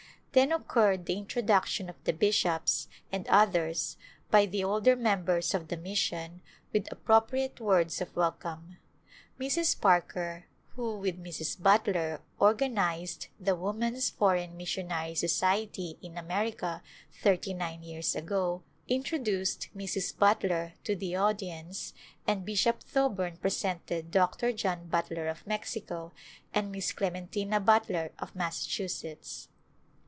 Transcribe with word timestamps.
Then 0.33 0.53
occurred 0.53 1.07
the 1.07 1.17
introduction 1.17 1.89
of 1.89 2.01
the 2.05 2.13
bishops 2.13 2.87
and 3.11 3.27
others 3.27 3.97
by 4.29 4.45
the 4.45 4.63
older 4.63 4.95
members 4.95 5.53
of 5.53 5.67
the 5.67 5.75
mission 5.75 6.41
with 6.71 6.89
appropriate 6.89 7.59
words 7.59 7.99
of 7.99 8.15
welcome. 8.15 8.77
Mrs. 9.37 9.81
Parker, 9.81 10.45
who 10.77 10.97
with 10.97 11.21
Mrs. 11.21 11.61
Butler 11.61 12.21
organized 12.39 13.27
the 13.41 13.57
Woman's 13.57 14.09
Foreign 14.09 14.55
Missionary 14.55 15.15
Society 15.15 15.97
in 16.01 16.17
America 16.17 16.81
thirty 17.21 17.53
nine 17.53 17.83
years 17.83 18.15
ago, 18.15 18.63
introduced 18.87 19.67
Mrs. 19.75 20.17
Butler 20.17 20.75
to 20.85 20.95
the 20.95 21.13
audience, 21.13 21.93
and 22.25 22.45
Bishop 22.45 22.83
Thoburn 22.83 23.35
presented 23.35 24.11
Dr. 24.11 24.53
John 24.53 24.87
Butler 24.87 25.27
of 25.27 25.45
Mexico, 25.45 26.13
and 26.53 26.71
Miss 26.71 26.93
Clementina 26.93 27.59
Butler 27.59 28.13
of 28.17 28.33
Massachusetts. 28.33 29.49